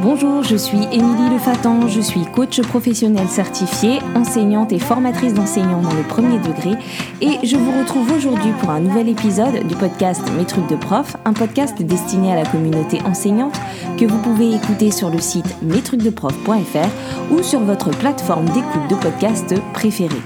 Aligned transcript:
Bonjour, 0.00 0.44
je 0.44 0.54
suis 0.54 0.78
Émilie 0.92 1.28
Lefatan, 1.28 1.88
je 1.88 2.00
suis 2.00 2.24
coach 2.24 2.60
professionnel 2.62 3.26
certifié, 3.26 3.98
enseignante 4.14 4.72
et 4.72 4.78
formatrice 4.78 5.34
d'enseignants 5.34 5.82
dans 5.82 5.92
le 5.92 6.04
premier 6.04 6.38
degré 6.38 6.74
et 7.20 7.44
je 7.44 7.56
vous 7.56 7.76
retrouve 7.76 8.12
aujourd'hui 8.12 8.52
pour 8.60 8.70
un 8.70 8.78
nouvel 8.78 9.08
épisode 9.08 9.66
du 9.66 9.74
podcast 9.74 10.22
Mes 10.36 10.44
trucs 10.44 10.68
de 10.68 10.76
prof, 10.76 11.16
un 11.24 11.32
podcast 11.32 11.82
destiné 11.82 12.32
à 12.32 12.36
la 12.36 12.48
communauté 12.48 13.00
enseignante 13.02 13.60
que 13.98 14.04
vous 14.04 14.18
pouvez 14.18 14.54
écouter 14.54 14.92
sur 14.92 15.10
le 15.10 15.18
site 15.18 15.60
mestrucsdeprof.fr 15.62 17.32
ou 17.32 17.42
sur 17.42 17.58
votre 17.58 17.90
plateforme 17.90 18.44
d'écoute 18.50 18.88
de 18.88 18.94
podcast 18.94 19.52
préférée. 19.74 20.22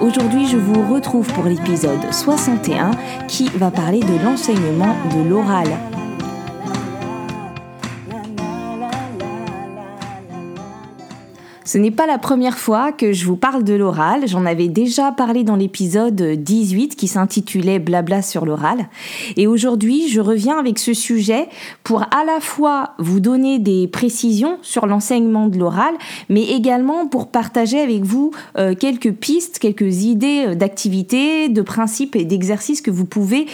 Aujourd'hui, 0.00 0.48
je 0.48 0.56
vous 0.56 0.92
retrouve 0.92 1.32
pour 1.34 1.44
l'épisode 1.44 2.12
61 2.12 2.90
qui 3.28 3.48
va 3.54 3.70
parler 3.70 4.00
de 4.00 4.24
l'enseignement 4.24 4.96
de 5.14 5.28
l'oral. 5.28 5.68
Ce 11.68 11.76
n'est 11.76 11.90
pas 11.90 12.06
la 12.06 12.16
première 12.16 12.58
fois 12.58 12.92
que 12.92 13.12
je 13.12 13.26
vous 13.26 13.36
parle 13.36 13.62
de 13.62 13.74
l'oral, 13.74 14.26
j'en 14.26 14.46
avais 14.46 14.68
déjà 14.68 15.12
parlé 15.12 15.44
dans 15.44 15.54
l'épisode 15.54 16.18
18 16.18 16.96
qui 16.96 17.08
s'intitulait 17.08 17.78
Blabla 17.78 18.22
sur 18.22 18.46
l'oral. 18.46 18.88
Et 19.36 19.46
aujourd'hui, 19.46 20.08
je 20.08 20.22
reviens 20.22 20.56
avec 20.56 20.78
ce 20.78 20.94
sujet 20.94 21.46
pour 21.84 22.04
à 22.04 22.24
la 22.24 22.40
fois 22.40 22.94
vous 22.98 23.20
donner 23.20 23.58
des 23.58 23.86
précisions 23.86 24.56
sur 24.62 24.86
l'enseignement 24.86 25.48
de 25.48 25.58
l'oral, 25.58 25.92
mais 26.30 26.44
également 26.44 27.06
pour 27.06 27.30
partager 27.30 27.78
avec 27.78 28.02
vous 28.02 28.30
euh, 28.56 28.74
quelques 28.74 29.12
pistes, 29.12 29.58
quelques 29.58 30.04
idées 30.04 30.44
euh, 30.46 30.54
d'activités, 30.54 31.50
de 31.50 31.60
principes 31.60 32.16
et 32.16 32.24
d'exercices 32.24 32.80
que 32.80 32.90
vous 32.90 33.04
pouvez 33.04 33.44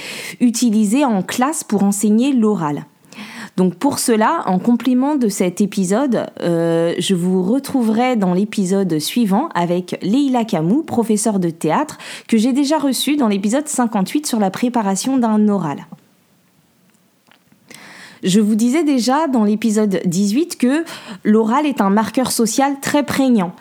utiliser 0.41 1.05
en 1.05 1.25
classe 1.25 1.65
pour 1.65 1.83
enseigner 1.83 2.33
l'oral. 2.33 2.85
Donc 3.57 3.77
pour 3.77 4.01
cela, 4.01 4.43
en 4.47 4.59
complément 4.59 5.15
de 5.15 5.29
cet 5.29 5.61
épisode, 5.61 6.27
euh, 6.41 6.93
je 6.99 7.15
vous 7.15 7.43
retrouverai 7.43 8.17
dans 8.17 8.35
l'épisode 8.35 8.99
suivant 8.99 9.49
avec 9.55 9.97
Leila 10.03 10.45
Camou, 10.45 10.83
professeure 10.83 11.39
de 11.39 11.51
théâtre, 11.51 11.99
que 12.27 12.37
j'ai 12.37 12.53
déjà 12.53 12.79
reçue 12.79 13.17
dans 13.17 13.29
l'épisode 13.29 13.69
58 13.69 14.27
sur 14.27 14.41
la 14.41 14.51
préparation 14.51 15.19
d'un 15.19 15.49
oral. 15.49 15.87
Je 18.25 18.41
vous 18.41 18.55
disais 18.55 18.83
déjà 18.83 19.29
dans 19.29 19.45
l'épisode 19.45 20.01
18 20.05 20.57
que 20.57 20.85
l'oral 21.23 21.67
est 21.67 21.81
un 21.81 21.91
marqueur 21.91 22.33
social 22.33 22.77
très 22.81 23.05
prégnant. 23.05 23.53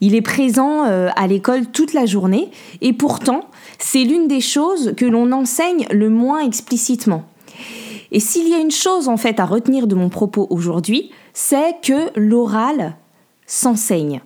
Il 0.00 0.14
est 0.14 0.22
présent 0.22 0.84
euh, 0.84 1.08
à 1.16 1.26
l'école 1.26 1.66
toute 1.66 1.94
la 1.94 2.06
journée 2.06 2.50
et 2.80 2.92
pourtant, 2.92 3.46
c'est 3.78 4.04
l'une 4.04 4.28
des 4.28 4.40
choses 4.40 4.92
que 4.96 5.06
l'on 5.06 5.32
enseigne 5.32 5.86
le 5.90 6.10
moins 6.10 6.40
explicitement. 6.40 7.24
Et 8.12 8.20
s'il 8.20 8.46
y 8.46 8.54
a 8.54 8.58
une 8.58 8.70
chose 8.70 9.08
en 9.08 9.16
fait 9.16 9.40
à 9.40 9.46
retenir 9.46 9.86
de 9.86 9.94
mon 9.94 10.10
propos 10.10 10.46
aujourd'hui, 10.50 11.10
c'est 11.32 11.76
que 11.82 12.10
l'oral 12.14 12.94
s'enseigne. 13.46 14.20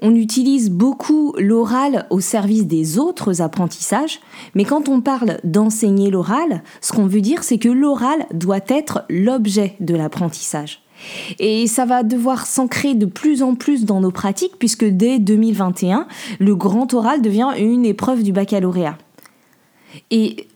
On 0.00 0.16
utilise 0.16 0.70
beaucoup 0.70 1.34
l'oral 1.38 2.06
au 2.10 2.18
service 2.18 2.66
des 2.66 2.98
autres 2.98 3.40
apprentissages, 3.40 4.18
mais 4.54 4.64
quand 4.64 4.88
on 4.88 5.00
parle 5.00 5.38
d'enseigner 5.44 6.10
l'oral, 6.10 6.64
ce 6.80 6.92
qu'on 6.92 7.06
veut 7.06 7.20
dire, 7.20 7.44
c'est 7.44 7.58
que 7.58 7.68
l'oral 7.68 8.26
doit 8.32 8.64
être 8.66 9.04
l'objet 9.08 9.76
de 9.78 9.94
l'apprentissage. 9.94 10.82
Et 11.38 11.66
ça 11.66 11.84
va 11.84 12.02
devoir 12.02 12.46
s'ancrer 12.46 12.94
de 12.94 13.06
plus 13.06 13.42
en 13.42 13.54
plus 13.54 13.84
dans 13.84 14.00
nos 14.00 14.10
pratiques, 14.10 14.58
puisque 14.58 14.84
dès 14.84 15.18
2021, 15.18 16.08
le 16.40 16.56
grand 16.56 16.92
oral 16.94 17.22
devient 17.22 17.50
une 17.58 17.84
épreuve 17.84 18.22
du 18.22 18.32
baccalauréat. 18.32 18.98
Et 20.10 20.48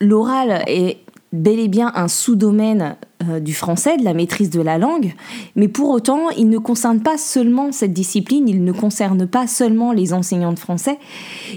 l'oral 0.00 0.62
est 0.68 0.98
bel 1.32 1.58
et 1.58 1.68
bien 1.68 1.92
un 1.94 2.08
sous-domaine 2.08 2.96
euh, 3.28 3.40
du 3.40 3.54
français, 3.54 3.96
de 3.96 4.04
la 4.04 4.14
maîtrise 4.14 4.50
de 4.50 4.60
la 4.60 4.78
langue, 4.78 5.14
mais 5.56 5.68
pour 5.68 5.90
autant, 5.90 6.30
il 6.30 6.48
ne 6.48 6.58
concerne 6.58 7.00
pas 7.00 7.18
seulement 7.18 7.72
cette 7.72 7.92
discipline, 7.92 8.48
il 8.48 8.64
ne 8.64 8.72
concerne 8.72 9.26
pas 9.26 9.46
seulement 9.46 9.92
les 9.92 10.12
enseignants 10.12 10.52
de 10.52 10.58
français, 10.58 10.98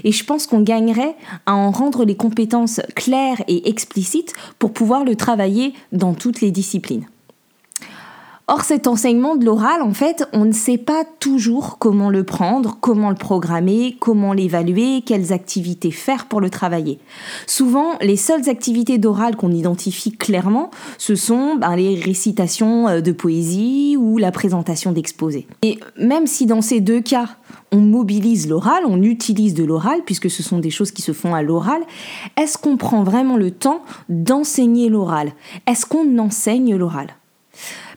et 0.04 0.12
je 0.12 0.24
pense 0.24 0.46
qu'on 0.46 0.60
gagnerait 0.60 1.16
à 1.44 1.54
en 1.54 1.70
rendre 1.70 2.04
les 2.04 2.16
compétences 2.16 2.80
claires 2.94 3.42
et 3.48 3.68
explicites 3.68 4.32
pour 4.58 4.72
pouvoir 4.72 5.04
le 5.04 5.16
travailler 5.16 5.74
dans 5.92 6.14
toutes 6.14 6.40
les 6.40 6.50
disciplines. 6.50 7.06
Or, 8.48 8.62
cet 8.62 8.86
enseignement 8.86 9.34
de 9.34 9.44
l'oral, 9.44 9.82
en 9.82 9.92
fait, 9.92 10.24
on 10.32 10.44
ne 10.44 10.52
sait 10.52 10.78
pas 10.78 11.02
toujours 11.18 11.78
comment 11.78 12.10
le 12.10 12.22
prendre, 12.22 12.78
comment 12.80 13.10
le 13.10 13.16
programmer, 13.16 13.96
comment 13.98 14.32
l'évaluer, 14.32 15.02
quelles 15.04 15.32
activités 15.32 15.90
faire 15.90 16.26
pour 16.26 16.40
le 16.40 16.48
travailler. 16.48 17.00
Souvent, 17.48 17.94
les 18.00 18.14
seules 18.16 18.48
activités 18.48 18.98
d'oral 18.98 19.34
qu'on 19.34 19.50
identifie 19.50 20.12
clairement, 20.12 20.70
ce 20.96 21.16
sont 21.16 21.56
ben, 21.56 21.74
les 21.74 21.96
récitations 21.98 22.86
euh, 22.86 23.00
de 23.00 23.10
poésie 23.10 23.96
ou 23.98 24.16
la 24.16 24.30
présentation 24.30 24.92
d'exposés. 24.92 25.48
Et 25.62 25.80
même 25.98 26.28
si 26.28 26.46
dans 26.46 26.62
ces 26.62 26.80
deux 26.80 27.00
cas, 27.00 27.30
on 27.72 27.80
mobilise 27.80 28.48
l'oral, 28.48 28.84
on 28.86 29.02
utilise 29.02 29.54
de 29.54 29.64
l'oral, 29.64 30.02
puisque 30.06 30.30
ce 30.30 30.44
sont 30.44 30.60
des 30.60 30.70
choses 30.70 30.92
qui 30.92 31.02
se 31.02 31.10
font 31.10 31.34
à 31.34 31.42
l'oral, 31.42 31.82
est-ce 32.36 32.58
qu'on 32.58 32.76
prend 32.76 33.02
vraiment 33.02 33.36
le 33.36 33.50
temps 33.50 33.82
d'enseigner 34.08 34.88
l'oral? 34.88 35.32
Est-ce 35.66 35.84
qu'on 35.84 36.16
enseigne 36.18 36.76
l'oral? 36.76 37.08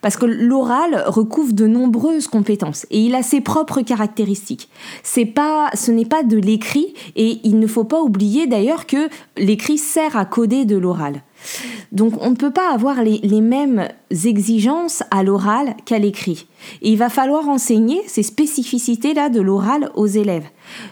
Parce 0.02 0.18
que 0.18 0.26
l'oral 0.26 1.04
recouvre 1.08 1.54
de 1.54 1.68
nombreuses 1.68 2.28
compétences 2.28 2.86
et 2.92 3.00
il 3.00 3.16
a 3.16 3.24
ses 3.24 3.42
propres 3.42 3.82
caractéristiques. 3.82 4.70
C'est 5.04 5.26
pas, 5.26 5.70
ce 5.74 5.92
n'est 5.92 6.06
pas 6.06 6.24
de 6.24 6.38
l'écrit 6.38 6.94
et 7.16 7.40
il 7.44 7.60
ne 7.60 7.68
faut 7.68 7.84
pas 7.84 8.02
oublier 8.02 8.48
d'ailleurs 8.48 8.86
que 8.86 9.10
l'écrit 9.38 9.78
sert 9.78 10.18
à 10.18 10.26
coder 10.26 10.66
de 10.66 10.78
l'oral. 10.78 11.22
Donc 11.92 12.14
on 12.22 12.32
ne 12.32 12.36
peut 12.36 12.52
pas 12.52 12.74
avoir 12.74 13.04
les, 13.04 13.42
mêmes 13.42 13.88
exigences 14.26 15.04
à 15.12 15.24
l'oral 15.24 15.76
qu'à 15.86 15.98
l'écrit. 15.98 16.48
Et 16.82 16.92
il 16.92 16.98
va 16.98 17.10
falloir 17.10 17.48
enseigner 17.48 18.02
ces 18.08 18.24
spécificités-là 18.24 19.30
de 19.30 19.40
l'oral 19.40 19.92
aux 19.96 20.08
élèves. 20.08 20.46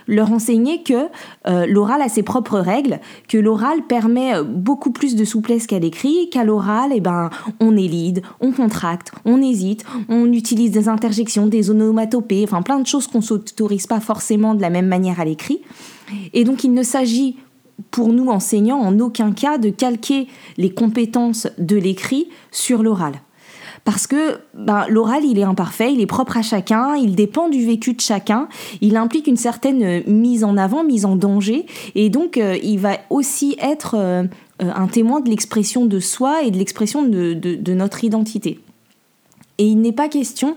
Leur 0.08 0.32
enseigner 0.32 0.82
que 0.82 1.08
euh, 1.48 1.66
l'oral 1.68 2.02
a 2.02 2.10
ses 2.10 2.24
propres 2.24 2.60
règles, 2.60 3.00
que 3.28 3.38
l'oral 3.38 3.84
permet 3.84 4.42
beaucoup 4.44 4.92
plus 4.92 5.16
de 5.16 5.26
souplesse 5.26 5.68
qu'à 5.68 5.80
l'écrit, 5.80 6.30
qu'à 6.32 6.44
l'oral, 6.44 6.92
eh 6.94 7.02
ben, 7.02 7.30
on 7.60 7.76
élide, 7.76 8.22
on 8.40 8.52
contracte, 8.52 9.12
on 9.26 9.42
hésite, 9.42 9.84
on 10.10 10.32
utilise 10.32 10.72
des 10.72 10.88
interjections, 10.88 11.48
des 11.48 11.70
onomatopées, 11.70 12.44
enfin 12.44 12.62
plein 12.62 12.80
de 12.80 12.88
choses 12.88 13.08
qu'on 13.08 13.22
s'autorise 13.22 13.88
pas 13.88 14.00
forcément 14.00 14.56
de 14.56 14.62
la 14.62 14.70
même 14.70 14.88
manière 14.88 15.20
à 15.20 15.26
l'écrit. 15.26 15.62
Et 16.34 16.44
donc 16.44 16.64
il 16.64 16.74
ne 16.74 16.84
s'agit 16.84 17.36
pour 17.92 18.10
nous 18.10 18.30
enseignants 18.30 18.80
en 18.80 19.00
aucun 19.00 19.32
cas 19.32 19.58
de 19.58 19.70
calquer 19.70 20.28
les 20.58 20.70
compétences 20.70 21.48
de 21.58 21.76
l'écrit 21.76 22.30
sur 22.52 22.84
l'oral. 22.84 23.14
Parce 23.86 24.06
que 24.06 24.40
ben, 24.54 24.86
l'oral, 24.90 25.24
il 25.24 25.40
est 25.40 25.44
imparfait, 25.44 25.94
il 25.94 26.02
est 26.02 26.08
propre 26.08 26.36
à 26.36 26.42
chacun, 26.42 26.96
il 26.96 27.16
dépend 27.16 27.48
du 27.48 27.66
vécu 27.66 27.94
de 27.94 28.02
chacun, 28.02 28.50
il 28.82 28.98
implique 28.98 29.28
une 29.28 29.38
certaine 29.38 30.04
mise 30.08 30.44
en 30.44 30.58
avant, 30.58 30.84
mise 30.84 31.06
en 31.06 31.16
danger, 31.16 31.66
et 31.96 32.10
donc 32.10 32.38
euh, 32.38 32.58
il 32.62 32.80
va 32.80 32.98
aussi 33.10 33.56
être 33.62 33.96
euh, 33.96 34.24
un 34.60 34.88
témoin 34.88 35.22
de 35.22 35.30
l'expression 35.30 35.86
de 35.86 36.00
soi 36.00 36.44
et 36.44 36.52
de 36.52 36.58
l'expression 36.58 37.04
de 37.04 37.74
notre 37.74 38.04
identité. 38.04 38.60
Et 39.58 39.66
il 39.66 39.80
n'est 39.80 39.94
pas 39.94 40.10
question 40.10 40.56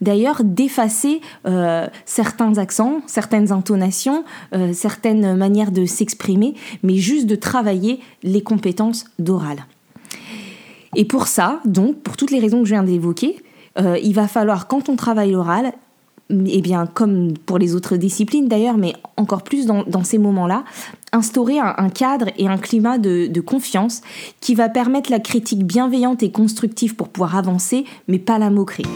d'ailleurs 0.00 0.42
d'effacer 0.44 1.20
euh, 1.46 1.86
certains 2.04 2.58
accents, 2.58 3.02
certaines 3.06 3.52
intonations, 3.52 4.24
euh, 4.54 4.72
certaines 4.72 5.36
manières 5.36 5.72
de 5.72 5.84
s'exprimer, 5.84 6.54
mais 6.82 6.96
juste 6.96 7.26
de 7.26 7.34
travailler 7.34 8.00
les 8.22 8.42
compétences 8.42 9.04
d'oral. 9.18 9.66
Et 10.96 11.04
pour 11.04 11.28
ça, 11.28 11.60
donc, 11.64 11.96
pour 11.98 12.16
toutes 12.16 12.30
les 12.30 12.40
raisons 12.40 12.60
que 12.60 12.64
je 12.64 12.74
viens 12.74 12.82
d'évoquer, 12.82 13.36
euh, 13.78 13.98
il 14.02 14.14
va 14.14 14.26
falloir, 14.26 14.66
quand 14.66 14.88
on 14.88 14.96
travaille 14.96 15.32
l'oral, 15.32 15.72
eh 16.30 16.60
bien, 16.60 16.86
comme 16.86 17.32
pour 17.46 17.58
les 17.58 17.74
autres 17.74 17.96
disciplines 17.96 18.46
d'ailleurs, 18.46 18.76
mais 18.76 18.94
encore 19.16 19.42
plus 19.42 19.66
dans, 19.66 20.04
ces 20.04 20.18
moments-là, 20.18 20.64
instaurer 21.12 21.58
un, 21.58 21.88
cadre 21.88 22.26
et 22.38 22.46
un 22.46 22.58
climat 22.58 22.98
de, 22.98 23.26
de, 23.26 23.40
confiance 23.40 24.00
qui 24.40 24.54
va 24.54 24.68
permettre 24.68 25.10
la 25.10 25.18
critique 25.18 25.64
bienveillante 25.64 26.22
et 26.22 26.30
constructive 26.30 26.94
pour 26.94 27.08
pouvoir 27.08 27.36
avancer, 27.36 27.84
mais 28.06 28.20
pas 28.20 28.38
la 28.38 28.50
moquerie. 28.50 28.86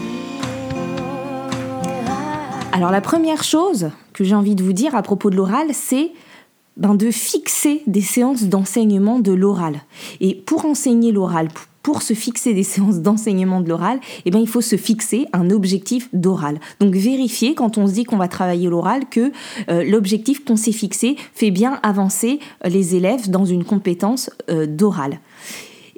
Alors 2.75 2.91
la 2.91 2.99
première 2.99 3.41
chose 3.41 3.91
que 4.11 4.25
j'ai 4.25 4.35
envie 4.35 4.53
de 4.53 4.61
vous 4.61 4.73
dire 4.73 4.95
à 4.95 5.01
propos 5.01 5.29
de 5.29 5.37
l'oral, 5.37 5.67
c'est 5.71 6.11
ben, 6.75 6.93
de 6.93 7.09
fixer 7.09 7.81
des 7.87 8.01
séances 8.01 8.43
d'enseignement 8.43 9.19
de 9.19 9.31
l'oral. 9.31 9.79
Et 10.19 10.35
pour 10.35 10.65
enseigner 10.65 11.13
l'oral, 11.13 11.47
pour 11.83 12.01
se 12.01 12.13
fixer 12.13 12.53
des 12.53 12.63
séances 12.73 12.99
d'enseignement 12.99 13.61
de 13.61 13.69
l'oral, 13.69 14.01
eh 14.25 14.31
ben, 14.31 14.39
il 14.39 14.49
faut 14.49 14.59
se 14.59 14.75
fixer 14.75 15.25
un 15.31 15.51
objectif 15.51 16.09
d'oral. 16.11 16.59
Donc 16.81 16.95
vérifier 16.95 17.55
quand 17.55 17.77
on 17.77 17.87
se 17.87 17.93
dit 17.93 18.03
qu'on 18.03 18.17
va 18.17 18.27
travailler 18.27 18.67
l'oral 18.67 19.03
que 19.09 19.31
euh, 19.69 19.85
l'objectif 19.85 20.43
qu'on 20.43 20.57
s'est 20.57 20.73
fixé 20.73 21.15
fait 21.33 21.51
bien 21.51 21.79
avancer 21.81 22.41
les 22.65 22.95
élèves 22.95 23.29
dans 23.29 23.45
une 23.45 23.63
compétence 23.63 24.29
euh, 24.49 24.65
d'oral. 24.65 25.19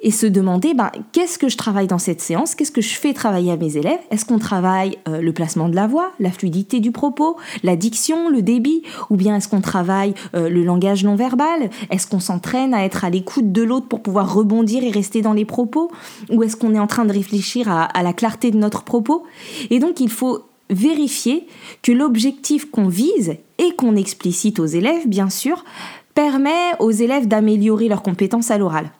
Et 0.00 0.10
se 0.10 0.26
demander 0.26 0.74
ben, 0.74 0.90
qu'est-ce 1.12 1.38
que 1.38 1.48
je 1.48 1.56
travaille 1.56 1.86
dans 1.86 1.98
cette 1.98 2.20
séance, 2.20 2.54
qu'est-ce 2.54 2.72
que 2.72 2.80
je 2.80 2.94
fais 2.94 3.12
travailler 3.12 3.52
à 3.52 3.56
mes 3.56 3.76
élèves, 3.76 3.98
est-ce 4.10 4.24
qu'on 4.24 4.38
travaille 4.38 4.98
euh, 5.08 5.20
le 5.20 5.32
placement 5.32 5.68
de 5.68 5.74
la 5.74 5.86
voix, 5.86 6.12
la 6.20 6.30
fluidité 6.30 6.80
du 6.80 6.92
propos, 6.92 7.36
la 7.62 7.76
diction, 7.76 8.28
le 8.28 8.42
débit, 8.42 8.82
ou 9.10 9.16
bien 9.16 9.36
est-ce 9.36 9.48
qu'on 9.48 9.60
travaille 9.60 10.14
euh, 10.34 10.48
le 10.48 10.62
langage 10.62 11.04
non 11.04 11.16
verbal, 11.16 11.70
est-ce 11.90 12.06
qu'on 12.06 12.20
s'entraîne 12.20 12.74
à 12.74 12.84
être 12.84 13.04
à 13.04 13.10
l'écoute 13.10 13.52
de 13.52 13.62
l'autre 13.62 13.88
pour 13.88 14.02
pouvoir 14.02 14.32
rebondir 14.32 14.84
et 14.84 14.90
rester 14.90 15.22
dans 15.22 15.32
les 15.32 15.44
propos, 15.44 15.90
ou 16.30 16.42
est-ce 16.42 16.56
qu'on 16.56 16.74
est 16.74 16.80
en 16.80 16.86
train 16.86 17.04
de 17.04 17.12
réfléchir 17.12 17.68
à, 17.68 17.84
à 17.84 18.02
la 18.02 18.12
clarté 18.12 18.50
de 18.50 18.56
notre 18.56 18.84
propos? 18.84 19.24
Et 19.70 19.78
donc 19.78 20.00
il 20.00 20.10
faut 20.10 20.44
vérifier 20.70 21.46
que 21.82 21.92
l'objectif 21.92 22.70
qu'on 22.70 22.88
vise 22.88 23.36
et 23.58 23.74
qu'on 23.74 23.96
explicite 23.96 24.60
aux 24.60 24.66
élèves, 24.66 25.08
bien 25.08 25.30
sûr, 25.30 25.64
permet 26.14 26.72
aux 26.80 26.90
élèves 26.90 27.28
d'améliorer 27.28 27.88
leurs 27.88 28.02
compétences 28.02 28.50
à 28.50 28.58
l'oral. 28.58 28.90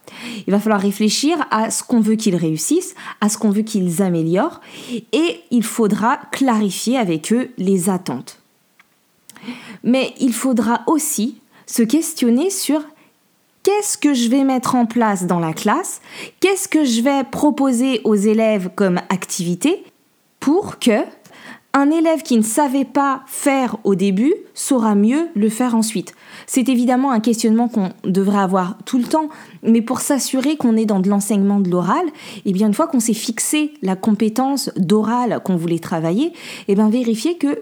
Il 0.46 0.52
va 0.52 0.60
falloir 0.60 0.80
réfléchir 0.80 1.36
à 1.50 1.70
ce 1.70 1.82
qu'on 1.82 2.00
veut 2.00 2.14
qu'ils 2.14 2.36
réussissent, 2.36 2.94
à 3.20 3.28
ce 3.28 3.38
qu'on 3.38 3.50
veut 3.50 3.62
qu'ils 3.62 4.02
améliorent, 4.02 4.60
et 5.12 5.40
il 5.50 5.64
faudra 5.64 6.18
clarifier 6.30 6.96
avec 6.96 7.32
eux 7.32 7.50
les 7.58 7.90
attentes. 7.90 8.40
Mais 9.82 10.14
il 10.20 10.32
faudra 10.32 10.82
aussi 10.86 11.40
se 11.66 11.82
questionner 11.82 12.50
sur 12.50 12.80
qu'est-ce 13.62 13.98
que 13.98 14.14
je 14.14 14.28
vais 14.28 14.44
mettre 14.44 14.74
en 14.74 14.86
place 14.86 15.26
dans 15.26 15.40
la 15.40 15.52
classe, 15.52 16.00
qu'est-ce 16.40 16.68
que 16.68 16.84
je 16.84 17.02
vais 17.02 17.24
proposer 17.24 18.00
aux 18.04 18.14
élèves 18.14 18.70
comme 18.74 18.98
activité 19.08 19.84
pour 20.40 20.78
que 20.78 21.02
un 21.78 21.90
élève 21.90 22.22
qui 22.22 22.36
ne 22.36 22.42
savait 22.42 22.84
pas 22.84 23.22
faire 23.26 23.76
au 23.84 23.94
début 23.94 24.34
saura 24.52 24.96
mieux 24.96 25.28
le 25.36 25.48
faire 25.48 25.76
ensuite. 25.76 26.14
C'est 26.46 26.68
évidemment 26.68 27.12
un 27.12 27.20
questionnement 27.20 27.68
qu'on 27.68 27.90
devrait 28.04 28.40
avoir 28.40 28.76
tout 28.84 28.98
le 28.98 29.04
temps, 29.04 29.28
mais 29.62 29.80
pour 29.80 30.00
s'assurer 30.00 30.56
qu'on 30.56 30.76
est 30.76 30.86
dans 30.86 30.98
de 30.98 31.08
l'enseignement 31.08 31.60
de 31.60 31.70
l'oral, 31.70 32.04
eh 32.44 32.52
bien 32.52 32.66
une 32.66 32.74
fois 32.74 32.88
qu'on 32.88 33.00
s'est 33.00 33.14
fixé 33.14 33.74
la 33.80 33.94
compétence 33.94 34.70
d'oral 34.76 35.40
qu'on 35.44 35.56
voulait 35.56 35.78
travailler, 35.78 36.26
et 36.26 36.32
eh 36.68 36.74
bien 36.74 36.90
vérifier 36.90 37.38
que 37.38 37.60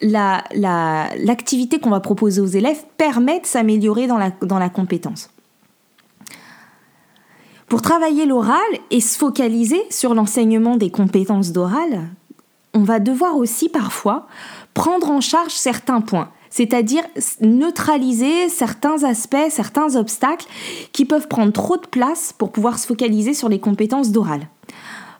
l'activité 0.00 1.76
la, 1.76 1.82
qu'on 1.82 1.90
va 1.90 2.00
proposer 2.00 2.40
aux 2.40 2.46
élèves 2.46 2.82
permet 2.96 3.40
de 3.40 3.46
s'améliorer 3.46 4.06
la, 4.06 4.30
dans 4.42 4.58
la 4.58 4.70
compétence. 4.70 5.28
Pour 7.68 7.82
travailler 7.82 8.24
l'oral 8.24 8.58
et 8.90 9.00
se 9.00 9.18
focaliser 9.18 9.82
sur 9.90 10.14
l'enseignement 10.14 10.76
des 10.76 10.90
compétences 10.90 11.52
d'oral, 11.52 12.08
on 12.74 12.82
va 12.82 13.00
devoir 13.00 13.36
aussi 13.36 13.68
parfois 13.68 14.26
prendre 14.74 15.10
en 15.10 15.20
charge 15.20 15.52
certains 15.52 16.00
points, 16.00 16.30
c'est-à-dire 16.50 17.02
neutraliser 17.40 18.48
certains 18.48 19.04
aspects, 19.04 19.36
certains 19.50 19.96
obstacles 19.96 20.46
qui 20.92 21.04
peuvent 21.04 21.28
prendre 21.28 21.52
trop 21.52 21.76
de 21.76 21.86
place 21.86 22.32
pour 22.36 22.52
pouvoir 22.52 22.78
se 22.78 22.86
focaliser 22.86 23.34
sur 23.34 23.48
les 23.48 23.58
compétences 23.58 24.10
d'oral. 24.10 24.48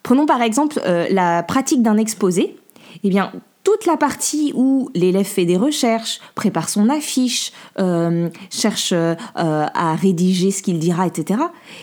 Prenons 0.03 0.27
par 0.27 0.43
exemple 0.43 0.81
euh, 0.87 1.07
la 1.11 1.43
pratique 1.43 1.83
d'un 1.83 1.97
exposé. 1.97 2.57
Eh 3.05 3.09
bien, 3.09 3.33
toute 3.65 3.87
la 3.87 3.97
partie 3.97 4.53
où 4.55 4.91
l'élève 4.95 5.27
fait 5.27 5.45
des 5.45 5.57
recherches, 5.57 6.21
prépare 6.35 6.69
son 6.69 6.89
affiche, 6.89 7.53
euh, 7.79 8.29
cherche 8.51 8.93
euh, 8.93 9.15
à 9.35 9.95
rédiger 9.95 10.51
ce 10.51 10.63
qu'il 10.63 10.79
dira, 10.79 11.07
etc., 11.07 11.41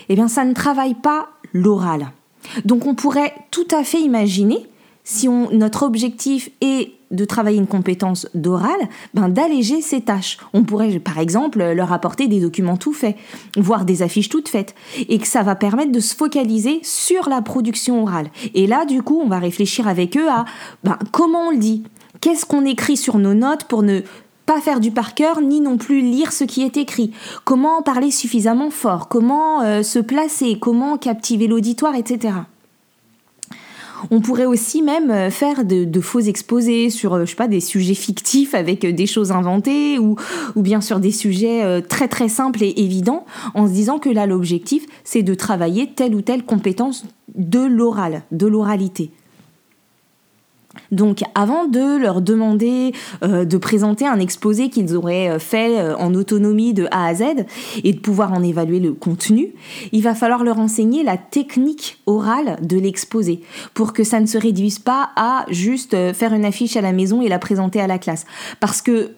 eh 0.09 0.15
bien, 0.15 0.27
ça 0.27 0.43
ne 0.43 0.53
travaille 0.53 0.95
pas 0.95 1.29
l'oral. 1.53 2.11
Donc 2.65 2.85
on 2.85 2.95
pourrait 2.95 3.33
tout 3.51 3.67
à 3.71 3.83
fait 3.83 3.99
imaginer 3.99 4.65
si 5.07 5.29
notre 5.29 5.83
objectif 5.83 6.49
est 6.59 6.91
de 7.11 7.23
travailler 7.23 7.57
une 7.57 7.65
compétence 7.65 8.27
d'oral, 8.33 8.75
ben 9.13 9.29
d'alléger 9.29 9.81
ces 9.81 10.01
tâches. 10.01 10.37
On 10.51 10.63
pourrait 10.63 10.99
par 10.99 11.17
exemple 11.17 11.63
leur 11.63 11.93
apporter 11.93 12.27
des 12.27 12.41
documents 12.41 12.75
tout 12.75 12.91
faits, 12.91 13.15
voire 13.55 13.85
des 13.85 14.01
affiches 14.01 14.27
toutes 14.27 14.49
faites, 14.49 14.75
et 15.07 15.17
que 15.17 15.25
ça 15.25 15.43
va 15.43 15.55
permettre 15.55 15.93
de 15.93 16.01
se 16.01 16.13
focaliser 16.13 16.81
sur 16.83 17.29
la 17.29 17.41
production 17.41 18.03
orale. 18.03 18.29
Et 18.53 18.67
là, 18.67 18.83
du 18.83 19.01
coup, 19.01 19.21
on 19.23 19.29
va 19.29 19.39
réfléchir 19.39 19.87
avec 19.87 20.17
eux 20.17 20.27
à 20.29 20.43
ben, 20.83 20.99
comment 21.13 21.47
on 21.47 21.51
le 21.51 21.57
dit, 21.57 21.83
qu'est-ce 22.19 22.45
qu'on 22.45 22.65
écrit 22.65 22.97
sur 22.97 23.17
nos 23.17 23.33
notes 23.33 23.63
pour 23.63 23.83
ne 23.83 24.01
pas 24.45 24.59
faire 24.59 24.81
du 24.81 24.91
par 24.91 25.15
cœur 25.15 25.39
ni 25.39 25.61
non 25.61 25.77
plus 25.77 26.01
lire 26.01 26.33
ce 26.33 26.43
qui 26.43 26.63
est 26.63 26.75
écrit. 26.75 27.13
Comment 27.45 27.81
parler 27.81 28.11
suffisamment 28.11 28.71
fort, 28.71 29.07
comment 29.07 29.61
euh, 29.61 29.83
se 29.83 29.99
placer, 29.99 30.57
comment 30.59 30.97
captiver 30.97 31.47
l'auditoire, 31.47 31.95
etc. 31.95 32.33
On 34.11 34.21
pourrait 34.21 34.45
aussi 34.45 34.81
même 34.81 35.11
euh, 35.11 35.29
faire 35.29 35.65
de, 35.65 36.01
faux 36.01 36.19
exposés 36.19 36.89
sur, 36.89 37.13
euh, 37.13 37.25
je 37.25 37.31
sais 37.31 37.35
pas, 37.35 37.47
des 37.47 37.59
sujets 37.59 37.93
fictifs 37.93 38.53
avec 38.53 38.85
euh, 38.85 38.91
des 38.91 39.07
choses 39.07 39.31
inventées 39.31 39.99
ou, 39.99 40.15
ou 40.55 40.61
bien 40.61 40.81
sur 40.81 40.99
des 40.99 41.11
sujets 41.11 41.81
très 41.83 42.07
très 42.07 42.29
simples 42.29 42.63
et 42.63 42.73
évidents 42.77 43.25
en 43.53 43.67
se 43.67 43.71
disant 43.71 43.99
que 43.99 44.09
là 44.09 44.25
l'objectif 44.25 44.85
c'est 45.03 45.23
de 45.23 45.33
travailler 45.33 45.87
telle 45.87 46.15
ou 46.15 46.21
telle 46.21 46.43
compétence 46.43 47.05
de 47.35 47.59
l'oral, 47.59 48.23
de 48.31 48.47
l'oralité. 48.47 49.11
Donc 50.91 51.21
avant 51.35 51.67
de 51.67 51.97
leur 51.97 52.21
demander 52.21 52.93
euh, 53.23 53.45
de 53.45 53.57
présenter 53.57 54.05
un 54.05 54.19
exposé 54.19 54.69
qu'ils 54.69 54.95
auraient 54.95 55.29
euh, 55.29 55.39
fait 55.39 55.79
euh, 55.79 55.95
en 55.97 56.13
autonomie 56.13 56.73
de 56.73 56.87
A 56.91 57.07
à 57.07 57.15
Z 57.15 57.23
et 57.83 57.93
de 57.93 57.99
pouvoir 57.99 58.33
en 58.33 58.43
évaluer 58.43 58.79
le 58.79 58.93
contenu, 58.93 59.53
il 59.91 60.01
va 60.01 60.15
falloir 60.15 60.43
leur 60.43 60.59
enseigner 60.59 61.03
la 61.03 61.17
technique 61.17 61.99
orale 62.05 62.57
de 62.61 62.77
l'exposé 62.77 63.41
pour 63.73 63.93
que 63.93 64.03
ça 64.03 64.19
ne 64.19 64.25
se 64.25 64.37
réduise 64.37 64.79
pas 64.79 65.09
à 65.15 65.45
juste 65.49 65.95
faire 66.13 66.33
une 66.33 66.45
affiche 66.45 66.75
à 66.75 66.81
la 66.81 66.91
maison 66.91 67.21
et 67.21 67.27
la 67.27 67.39
présenter 67.39 67.81
à 67.81 67.87
la 67.87 67.97
classe. 67.97 68.25
Parce 68.59 68.81
que 68.81 69.11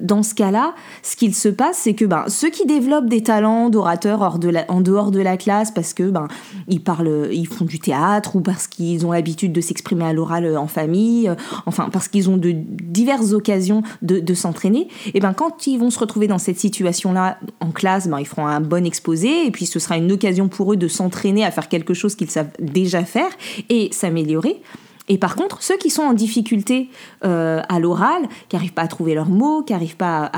dans 0.00 0.22
ce 0.22 0.34
cas-là, 0.34 0.74
ce 1.02 1.16
qu'il 1.16 1.34
se 1.34 1.48
passe, 1.48 1.78
c'est 1.78 1.94
que 1.94 2.04
ben, 2.04 2.24
ceux 2.28 2.50
qui 2.50 2.66
développent 2.66 3.08
des 3.08 3.22
talents 3.22 3.70
d'orateur 3.70 4.22
en 4.22 4.80
dehors 4.80 5.10
de 5.10 5.20
la 5.20 5.36
classe 5.36 5.70
parce 5.70 5.94
que 5.94 6.04
ben, 6.04 6.28
ils 6.68 6.82
parlent, 6.82 7.28
ils 7.32 7.46
font 7.46 7.64
du 7.64 7.78
théâtre 7.78 8.36
ou 8.36 8.40
parce 8.40 8.66
qu'ils 8.66 9.06
ont 9.06 9.12
l'habitude 9.12 9.52
de 9.52 9.60
s'exprimer 9.60 10.04
à 10.04 10.12
l'oral 10.12 10.56
en 10.56 10.66
famille, 10.66 11.28
euh, 11.28 11.34
enfin 11.66 11.88
parce 11.92 12.08
qu'ils 12.08 12.30
ont 12.30 12.36
de 12.36 12.52
diverses 12.54 13.32
occasions 13.32 13.82
de, 14.02 14.34
s'entraîner, 14.34 14.88
et 15.12 15.20
ben 15.20 15.32
quand 15.32 15.66
ils 15.66 15.78
vont 15.78 15.90
se 15.90 15.98
retrouver 15.98 16.26
dans 16.26 16.38
cette 16.38 16.58
situation-là 16.58 17.38
en 17.60 17.70
classe, 17.70 18.08
ben 18.08 18.18
ils 18.20 18.26
feront 18.26 18.46
un 18.46 18.60
bon 18.60 18.86
exposé 18.86 19.46
et 19.46 19.50
puis 19.50 19.66
ce 19.66 19.78
sera 19.78 19.96
une 19.96 20.12
occasion 20.12 20.48
pour 20.48 20.72
eux 20.72 20.76
de 20.76 20.88
s'entraîner 20.88 21.44
à 21.44 21.50
faire 21.50 21.68
quelque 21.68 21.94
chose 21.94 22.14
qu'ils 22.14 22.30
savent 22.30 22.50
déjà 22.60 23.04
faire 23.04 23.30
et 23.68 23.90
s'améliorer. 23.92 24.62
Et 25.10 25.18
par 25.18 25.34
contre, 25.34 25.60
ceux 25.60 25.76
qui 25.76 25.90
sont 25.90 26.04
en 26.04 26.12
difficulté 26.12 26.88
euh, 27.24 27.60
à 27.68 27.80
l'oral, 27.80 28.22
qui 28.48 28.54
n'arrivent 28.54 28.72
pas 28.72 28.82
à 28.82 28.88
trouver 28.88 29.14
leurs 29.14 29.28
mots, 29.28 29.62
qui 29.62 29.72
n'arrivent 29.72 29.96
pas 29.96 30.30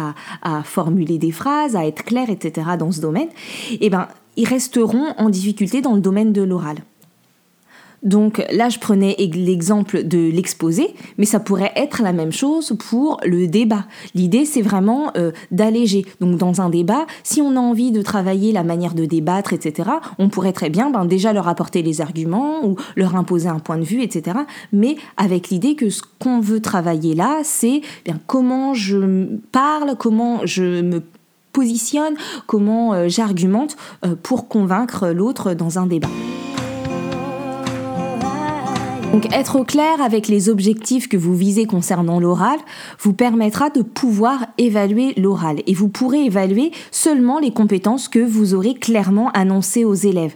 à, 0.43 0.63
formuler 0.65 1.19
des 1.19 1.31
phrases, 1.31 1.77
à 1.77 1.87
être 1.87 2.05
clairs, 2.05 2.31
etc. 2.31 2.71
dans 2.79 2.91
ce 2.91 3.03
domaine, 3.03 3.29
et 3.81 3.91
ben, 3.91 4.09
ils 4.37 4.49
resteront 4.49 5.15
en 5.19 5.29
difficulté 5.29 5.83
dans 5.83 5.95
le 5.95 6.01
domaine 6.01 6.33
de 6.33 6.43
l'oral. 6.43 6.79
Donc 8.02 8.44
là, 8.50 8.69
je 8.69 8.78
prenais 8.78 9.14
l'exemple 9.19 10.02
de 10.02 10.19
l'exposé, 10.31 10.94
mais 11.19 11.25
ça 11.25 11.38
pourrait 11.38 11.72
être 11.76 12.02
la 12.02 12.12
même 12.12 12.32
chose 12.32 12.75
pour 12.88 13.20
le 13.25 13.46
débat. 13.46 13.84
L'idée, 14.14 14.44
c'est 14.44 14.62
vraiment 14.62 15.12
euh, 15.16 15.31
d'alléger. 15.50 16.04
Donc 16.20 16.37
dans 16.37 16.60
un 16.60 16.69
débat, 16.69 17.06
si 17.22 17.40
on 17.40 17.56
a 17.56 17.60
envie 17.60 17.93
de 17.93 18.02
travailler 18.02 18.52
la 18.52 18.64
manière 18.64 18.94
de 18.94 19.04
débattre, 19.04 19.52
etc., 19.52 19.90
on 20.19 20.28
pourrait 20.28 20.52
très 20.52 20.70
bien 20.70 20.90
ben, 20.90 21.04
déjà 21.04 21.32
leur 21.32 21.46
apporter 21.46 21.82
les 21.82 22.00
arguments 22.00 22.64
ou 22.64 22.76
leur 22.96 23.14
imposer 23.14 23.49
un 23.49 23.60
point 23.60 23.78
de 23.78 23.84
vue, 23.84 24.02
etc., 24.02 24.38
mais 24.73 24.97
avec 25.16 25.50
l'idée 25.50 25.76
que 25.76 25.90
ce 25.90 26.02
qu'on 26.18 26.40
veut 26.40 26.61
travailler 26.61 27.14
là, 27.14 27.40
c'est 27.44 27.82
bien 28.04 28.18
comment 28.26 28.75
je 28.75 29.26
parle, 29.52 29.94
comment 29.97 30.40
je 30.44 30.82
me 30.82 31.02
positionne, 31.52 32.14
comment 32.47 32.94
euh, 32.94 33.09
j'argumente 33.09 33.76
euh, 34.04 34.16
pour 34.21 34.49
convaincre 34.49 35.09
l'autre 35.09 35.54
dans 35.54 35.78
un 35.78 35.87
débat. 35.87 36.09
Donc 39.12 39.31
être 39.35 39.57
au 39.57 39.64
clair 39.64 40.00
avec 40.00 40.26
les 40.26 40.49
objectifs 40.49 41.07
que 41.07 41.19
vous 41.19 41.37
visez 41.37 41.66
concernant 41.66 42.19
l'oral 42.19 42.59
vous 42.99 43.12
permettra 43.12 43.69
de 43.69 43.83
pouvoir 43.83 44.47
évaluer 44.57 45.12
l'oral 45.19 45.62
et 45.66 45.75
vous 45.75 45.88
pourrez 45.88 46.25
évaluer 46.25 46.73
seulement 46.90 47.38
les 47.38 47.52
compétences 47.52 48.09
que 48.09 48.19
vous 48.19 48.54
aurez 48.54 48.73
clairement 48.73 49.31
annoncées 49.33 49.85
aux 49.85 49.95
élèves. 49.95 50.35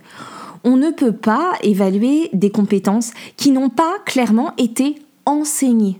On 0.63 0.77
ne 0.77 0.91
peut 0.91 1.17
pas 1.17 1.53
évaluer 1.63 2.29
des 2.35 2.51
compétences 2.51 3.13
qui 3.39 3.51
n'ont 3.51 3.71
pas 3.71 3.95
clairement 4.05 4.53
été 4.59 4.97
enseignées. 5.25 5.99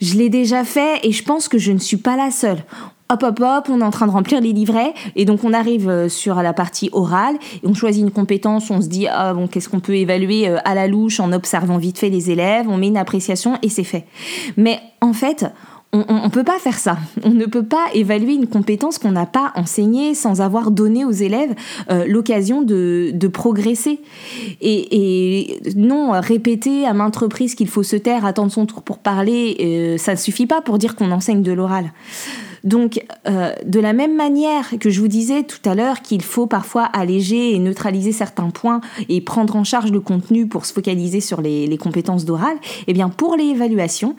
Je 0.00 0.14
l'ai 0.14 0.30
déjà 0.30 0.64
fait 0.64 1.00
et 1.02 1.12
je 1.12 1.22
pense 1.22 1.48
que 1.48 1.58
je 1.58 1.72
ne 1.72 1.78
suis 1.78 1.98
pas 1.98 2.16
la 2.16 2.30
seule 2.30 2.64
hop 3.08 3.22
hop 3.22 3.40
hop, 3.40 3.68
on 3.68 3.80
est 3.80 3.84
en 3.84 3.90
train 3.90 4.06
de 4.06 4.12
remplir 4.12 4.40
les 4.40 4.52
livrets 4.52 4.92
et 5.14 5.24
donc 5.24 5.44
on 5.44 5.52
arrive 5.52 5.88
euh, 5.88 6.08
sur 6.08 6.36
la 6.36 6.52
partie 6.52 6.90
orale 6.92 7.36
et 7.62 7.66
on 7.66 7.74
choisit 7.74 8.02
une 8.02 8.10
compétence, 8.10 8.70
on 8.70 8.80
se 8.80 8.88
dit 8.88 9.06
ah 9.06 9.32
bon 9.34 9.46
qu'est-ce 9.46 9.68
qu'on 9.68 9.80
peut 9.80 9.94
évaluer 9.94 10.48
euh, 10.48 10.58
à 10.64 10.74
la 10.74 10.88
louche 10.88 11.20
en 11.20 11.32
observant 11.32 11.78
vite 11.78 11.98
fait 11.98 12.10
les 12.10 12.30
élèves, 12.30 12.66
on 12.68 12.76
met 12.76 12.88
une 12.88 12.96
appréciation 12.96 13.58
et 13.62 13.68
c'est 13.68 13.84
fait. 13.84 14.06
Mais 14.56 14.80
en 15.00 15.12
fait, 15.12 15.46
on 15.92 16.24
ne 16.24 16.28
peut 16.28 16.44
pas 16.44 16.58
faire 16.58 16.78
ça. 16.78 16.98
On 17.22 17.30
ne 17.30 17.46
peut 17.46 17.62
pas 17.62 17.86
évaluer 17.94 18.34
une 18.34 18.48
compétence 18.48 18.98
qu'on 18.98 19.12
n'a 19.12 19.24
pas 19.24 19.52
enseignée 19.54 20.14
sans 20.14 20.42
avoir 20.42 20.70
donné 20.70 21.06
aux 21.06 21.12
élèves 21.12 21.54
euh, 21.90 22.04
l'occasion 22.06 22.60
de, 22.60 23.28
progresser. 23.32 24.00
Et, 24.60 25.58
non, 25.74 26.10
répéter 26.20 26.84
à 26.84 26.92
maintes 26.92 27.16
reprises 27.16 27.54
qu'il 27.54 27.68
faut 27.68 27.84
se 27.84 27.96
taire, 27.96 28.26
attendre 28.26 28.52
son 28.52 28.66
tour 28.66 28.82
pour 28.82 28.98
parler, 28.98 29.96
ça 29.98 30.12
ne 30.12 30.18
suffit 30.18 30.46
pas 30.46 30.60
pour 30.60 30.76
dire 30.76 30.96
qu'on 30.96 31.12
enseigne 31.12 31.42
de 31.42 31.52
l'oral. 31.52 31.92
Donc, 32.66 33.02
euh, 33.28 33.54
de 33.64 33.80
la 33.80 33.92
même 33.92 34.16
manière 34.16 34.74
que 34.80 34.90
je 34.90 35.00
vous 35.00 35.08
disais 35.08 35.44
tout 35.44 35.66
à 35.68 35.74
l'heure 35.74 36.02
qu'il 36.02 36.22
faut 36.22 36.46
parfois 36.46 36.82
alléger 36.82 37.54
et 37.54 37.58
neutraliser 37.58 38.12
certains 38.12 38.50
points 38.50 38.80
et 39.08 39.20
prendre 39.20 39.54
en 39.56 39.64
charge 39.64 39.92
le 39.92 40.00
contenu 40.00 40.48
pour 40.48 40.66
se 40.66 40.72
focaliser 40.72 41.20
sur 41.20 41.40
les, 41.40 41.66
les 41.68 41.78
compétences 41.78 42.24
d'oral, 42.24 42.56
eh 42.88 42.92
bien, 42.92 43.08
pour 43.08 43.36
l'évaluation, 43.36 44.16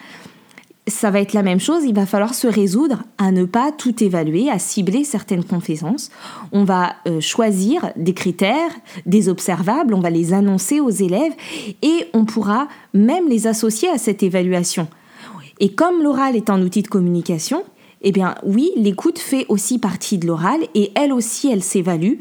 ça 0.87 1.11
va 1.11 1.19
être 1.19 1.33
la 1.33 1.43
même 1.43 1.59
chose, 1.59 1.83
il 1.83 1.93
va 1.93 2.05
falloir 2.05 2.33
se 2.33 2.47
résoudre 2.47 3.03
à 3.17 3.31
ne 3.31 3.43
pas 3.43 3.73
tout 3.73 4.01
évaluer, 4.01 4.49
à 4.49 4.59
cibler 4.59 5.03
certaines 5.03 5.43
compétences. 5.43 6.09
On 6.53 6.63
va 6.63 6.95
euh, 7.07 7.19
choisir 7.19 7.91
des 7.97 8.13
critères, 8.13 8.71
des 9.05 9.27
observables, 9.27 9.93
on 9.93 9.99
va 9.99 10.09
les 10.09 10.33
annoncer 10.33 10.79
aux 10.79 10.89
élèves 10.89 11.33
et 11.81 12.07
on 12.13 12.23
pourra 12.23 12.69
même 12.93 13.27
les 13.27 13.47
associer 13.47 13.89
à 13.89 13.97
cette 13.97 14.23
évaluation. 14.23 14.87
Et 15.59 15.73
comme 15.73 16.01
l'oral 16.01 16.35
est 16.35 16.49
un 16.49 16.61
outil 16.61 16.83
de 16.83 16.87
communication, 16.87 17.63
eh 18.01 18.11
bien 18.11 18.35
oui, 18.43 18.71
l'écoute 18.75 19.19
fait 19.19 19.45
aussi 19.49 19.79
partie 19.79 20.17
de 20.17 20.27
l'oral 20.27 20.59
et 20.75 20.91
elle 20.95 21.13
aussi, 21.13 21.49
elle 21.49 21.63
s'évalue, 21.63 22.15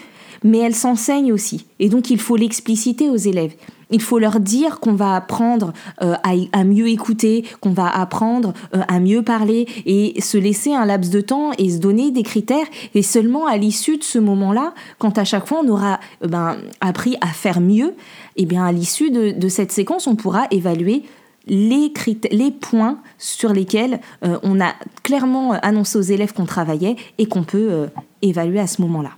mais 0.44 0.58
elle 0.58 0.74
s'enseigne 0.74 1.32
aussi. 1.32 1.66
Et 1.78 1.88
donc 1.88 2.10
il 2.10 2.18
faut 2.18 2.36
l'expliciter 2.36 3.08
aux 3.08 3.16
élèves. 3.16 3.54
Il 3.90 4.02
faut 4.02 4.18
leur 4.18 4.40
dire 4.40 4.80
qu'on 4.80 4.94
va 4.94 5.14
apprendre 5.14 5.72
euh, 6.02 6.14
à, 6.24 6.64
mieux 6.64 6.88
écouter, 6.88 7.44
qu'on 7.60 7.70
va 7.70 7.88
apprendre 7.88 8.52
euh, 8.74 8.82
à 8.88 8.98
mieux 8.98 9.22
parler 9.22 9.66
et 9.86 10.20
se 10.20 10.36
laisser 10.36 10.74
un 10.74 10.84
laps 10.84 11.12
de 11.12 11.20
temps 11.20 11.52
et 11.56 11.70
se 11.70 11.78
donner 11.78 12.10
des 12.10 12.24
critères. 12.24 12.66
Et 12.94 13.02
seulement 13.02 13.46
à 13.46 13.56
l'issue 13.56 13.96
de 13.96 14.02
ce 14.02 14.18
moment-là, 14.18 14.74
quand 14.98 15.18
à 15.18 15.24
chaque 15.24 15.46
fois 15.46 15.60
on 15.64 15.68
aura 15.68 16.00
euh, 16.24 16.28
ben, 16.28 16.56
appris 16.80 17.16
à 17.20 17.28
faire 17.28 17.60
mieux, 17.60 17.94
eh 18.36 18.44
bien 18.44 18.64
à 18.64 18.72
l'issue 18.72 19.10
de, 19.10 19.48
cette 19.48 19.70
séquence, 19.70 20.08
on 20.08 20.16
pourra 20.16 20.46
évaluer 20.50 21.04
les, 21.46 21.92
les 22.30 22.50
points 22.50 22.98
sur 23.18 23.52
lesquels 23.52 24.00
on 24.22 24.60
a 24.60 24.74
clairement 25.02 25.52
annoncé 25.52 25.98
aux 25.98 26.02
élèves 26.02 26.32
qu'on 26.32 26.46
travaillait 26.46 26.96
et 27.18 27.26
qu'on 27.26 27.44
peut 27.44 27.88
évaluer 28.22 28.60
à 28.60 28.66
ce 28.66 28.82
moment-là. 28.82 29.10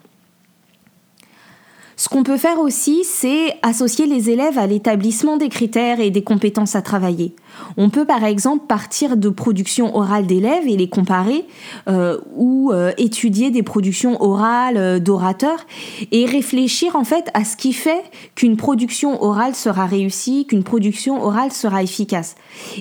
Ce 2.01 2.09
qu'on 2.09 2.23
peut 2.23 2.37
faire 2.37 2.61
aussi, 2.61 3.03
c'est 3.03 3.57
associer 3.63 4.07
les 4.07 4.31
élèves 4.31 4.57
à 4.57 4.69
l'établissement 4.69 5.37
des 5.37 5.49
critères 5.49 5.99
et 5.99 6.11
des 6.11 6.23
compétences 6.23 6.77
à 6.77 6.81
travailler. 6.81 7.35
On 7.77 7.91
peut 7.91 8.05
par 8.05 8.23
exemple 8.23 8.67
partir 8.69 9.17
de 9.17 9.29
productions 9.29 9.97
orales 9.97 10.29
d'élèves 10.29 10.69
et 10.69 10.77
les 10.77 10.89
comparer 10.89 11.45
euh, 11.89 12.21
ou 12.37 12.71
euh, 12.71 12.93
étudier 12.99 13.51
des 13.51 13.65
productions 13.65 14.23
orales 14.23 14.77
euh, 14.77 15.01
d'orateurs 15.01 15.67
et 16.13 16.25
réfléchir 16.25 16.95
en 16.95 17.03
fait 17.03 17.31
à 17.35 17.45
ce 17.45 17.57
qui 17.57 17.73
fait 17.73 18.05
qu'une 18.37 18.57
production 18.57 19.21
orale 19.21 19.57
sera 19.57 19.87
réussie, 19.87 20.47
qu'une 20.47 20.63
production 20.63 21.21
orale 21.21 21.51
sera 21.51 21.83
efficace. 21.83 22.37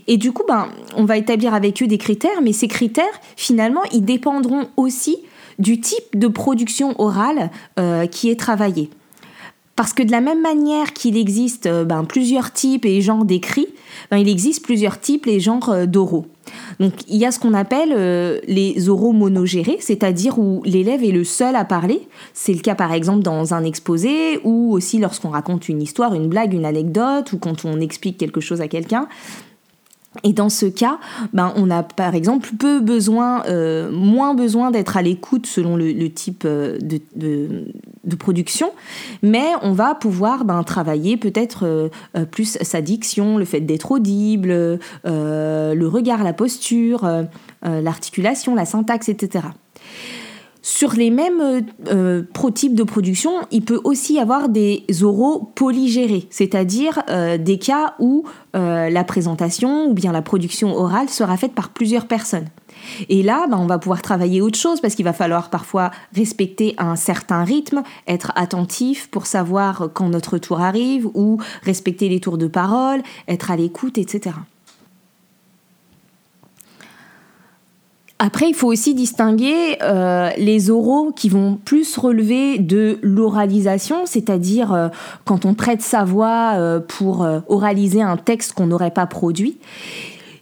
Et 0.06 0.18
du 0.18 0.32
coup, 0.32 0.44
ben, 0.48 0.68
on 0.96 1.06
va 1.06 1.18
établir 1.18 1.56
avec 1.56 1.82
eux 1.82 1.88
des 1.88 1.98
critères, 1.98 2.44
mais 2.44 2.54
ces 2.54 2.68
critères, 2.68 3.06
finalement, 3.36 3.82
ils 3.92 4.06
dépendront 4.06 4.68
aussi 4.78 5.18
du 5.58 5.82
type 5.82 6.20
de 6.20 6.28
production 6.28 6.94
orale 7.02 7.50
qui 8.12 8.30
est 8.30 8.40
travaillée. 8.40 8.92
Parce 9.78 9.94
que 9.94 10.02
de 10.02 10.10
la 10.12 10.22
même 10.22 10.42
manière 10.42 10.92
qu'il 10.92 11.16
existe 11.16 11.68
euh, 11.68 11.86
ben, 11.86 12.04
plusieurs 12.04 12.52
types 12.52 12.84
et 12.84 13.00
genres 13.00 13.26
d'écrits, 13.26 13.68
ben, 14.10 14.18
il 14.18 14.28
existe 14.28 14.64
plusieurs 14.64 15.00
types 15.00 15.28
et 15.28 15.40
genres 15.40 15.70
euh, 15.70 15.86
d'oraux. 15.86 16.26
Donc 16.80 16.94
il 17.08 17.18
y 17.18 17.26
a 17.28 17.32
ce 17.32 17.38
qu'on 17.38 17.54
appelle 17.54 17.94
euh, 17.96 18.40
les 18.48 18.90
oraux 18.90 19.12
monogérés, 19.12 19.78
c'est-à-dire 19.80 20.40
où 20.40 20.64
l'élève 20.66 21.04
est 21.04 21.12
le 21.12 21.24
seul 21.24 21.56
à 21.56 21.64
parler. 21.64 22.08
C'est 22.34 22.54
le 22.54 22.62
cas 22.62 22.74
par 22.74 22.92
exemple 22.92 23.22
dans 23.22 23.54
un 23.54 23.64
exposé 23.64 24.40
ou 24.44 24.74
aussi 24.74 24.98
lorsqu'on 24.98 25.30
raconte 25.30 25.70
une 25.70 25.84
histoire, 25.84 26.16
une 26.16 26.28
blague, 26.28 26.56
une 26.56 26.66
anecdote 26.66 27.32
ou 27.34 27.38
quand 27.38 27.64
on 27.64 27.80
explique 27.80 28.18
quelque 28.18 28.42
chose 28.42 28.62
à 28.62 28.68
quelqu'un. 28.68 29.08
Et 30.24 30.34
dans 30.34 30.50
ce 30.50 30.66
cas, 30.66 30.98
ben, 31.34 31.54
on 31.56 31.70
a 31.70 31.84
par 31.84 32.16
exemple 32.16 32.50
peu 32.58 32.80
besoin, 32.80 33.44
moins 33.92 34.34
besoin 34.34 34.72
d'être 34.72 34.98
à 34.98 35.04
l'écoute 35.04 35.46
selon 35.46 35.76
le, 35.76 36.10
type 36.10 36.48
de, 36.48 37.68
de, 38.08 38.16
production, 38.16 38.72
mais 39.22 39.48
on 39.62 39.74
va 39.74 39.94
pouvoir 39.96 40.46
ben, 40.46 40.64
travailler 40.64 41.18
peut-être 41.18 41.66
euh, 41.66 42.26
plus 42.26 42.58
sa 42.62 42.82
diction, 42.82 43.38
le 43.38 43.46
fait 43.46 43.62
d'être 43.62 43.92
audible, 43.92 44.80
le 45.06 45.88
regard, 45.88 46.24
la 46.24 46.34
posture, 46.34 47.08
l'articulation, 47.64 48.56
la 48.56 48.66
syntaxe, 48.66 49.10
etc. 49.10 49.48
Sur 50.68 50.92
les 50.92 51.12
mêmes 51.12 51.40
euh, 51.40 51.62
euh, 51.88 52.24
protypes 52.34 52.76
de 52.76 52.84
production, 52.84 53.32
il 53.52 53.64
peut 53.64 53.80
aussi 53.86 54.16
y 54.16 54.20
avoir 54.20 54.50
des 54.50 54.84
oraux 55.02 55.50
polygérés, 55.56 56.28
c'est-à-dire 56.30 57.04
euh, 57.10 57.38
des 57.38 57.58
cas 57.58 57.96
où 58.00 58.26
la 58.54 59.04
présentation 59.04 59.86
ou 59.86 59.94
bien 59.94 60.12
la 60.12 60.24
production 60.24 60.76
orale 60.76 61.10
sera 61.10 61.38
faite 61.38 61.54
par 61.54 61.70
plusieurs 61.70 62.08
personnes. 62.08 62.48
Et 63.10 63.24
là, 63.24 63.48
ben, 63.50 63.58
on 63.58 63.66
va 63.66 63.80
pouvoir 63.80 64.02
travailler 64.02 64.42
autre 64.42 64.58
chose 64.58 64.82
parce 64.82 64.96
qu'il 64.96 65.06
va 65.06 65.14
falloir 65.14 65.50
parfois 65.50 65.92
respecter 66.16 66.76
un 66.78 66.96
certain 66.96 67.44
rythme, 67.44 67.84
être 68.08 68.32
attentif 68.36 69.10
pour 69.10 69.26
savoir 69.26 69.90
quand 69.94 70.10
notre 70.10 70.38
tour 70.38 70.62
arrive 70.62 71.08
ou 71.14 71.40
respecter 71.64 72.10
les 72.10 72.20
tours 72.20 72.38
de 72.38 72.48
parole, 72.48 73.02
être 73.28 73.52
à 73.52 73.56
l'écoute, 73.56 73.98
etc. 73.98 74.32
Après, 78.20 78.50
il 78.50 78.56
faut 78.56 78.68
aussi 78.68 78.96
distinguer 78.96 79.78
euh, 79.84 80.32
les 80.38 80.72
oraux 80.72 81.12
qui 81.12 81.30
vont 81.30 81.60
plus 81.64 81.98
relever 81.98 82.58
de 82.58 82.98
l'oralisation, 83.04 84.08
c'est-à-dire 84.08 84.74
euh, 84.74 84.88
quand 85.24 85.46
on 85.46 85.54
prête 85.54 85.84
sa 85.84 86.04
voix 86.04 86.54
euh, 86.56 86.80
pour 86.80 87.28
oraliser 87.48 88.02
un 88.02 88.18
texte 88.18 88.54
qu'on 88.54 88.66
n'aurait 88.66 88.92
pas 88.92 89.06
produit, 89.06 89.58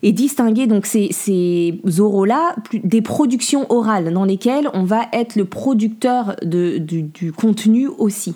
et 0.05 0.11
distinguer 0.11 0.67
donc 0.67 0.85
ces, 0.85 1.07
ces 1.11 1.81
oraux-là 1.97 2.55
des 2.83 3.01
productions 3.01 3.65
orales 3.69 4.13
dans 4.13 4.23
lesquelles 4.23 4.69
on 4.75 4.83
va 4.83 5.07
être 5.11 5.35
le 5.35 5.45
producteur 5.45 6.35
du 6.43 7.33
contenu 7.35 7.87
aussi. 7.87 8.35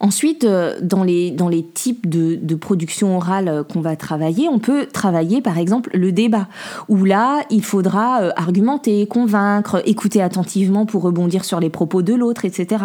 Ensuite, 0.00 0.44
euh, 0.44 0.78
dans 0.82 1.04
les, 1.04 1.34
types 1.74 2.08
de, 2.08 2.36
de 2.36 2.54
production 2.54 3.16
orale 3.16 3.48
euh, 3.48 3.62
qu'on 3.62 3.80
va 3.80 3.96
travailler, 3.96 4.48
on 4.48 4.58
peut 4.58 4.86
travailler 4.86 5.40
par 5.40 5.58
exemple 5.58 5.90
le 5.94 6.12
débat, 6.12 6.48
où 6.88 7.04
là, 7.04 7.42
il 7.50 7.64
faudra 7.64 8.22
euh, 8.22 8.30
argumenter, 8.36 9.06
convaincre, 9.06 9.82
écouter 9.86 10.20
attentivement 10.20 10.86
pour 10.86 11.02
rebondir 11.02 11.44
sur 11.44 11.60
les 11.60 11.70
propos 11.70 12.02
de 12.02 12.14
l'autre, 12.14 12.44
etc. 12.44 12.84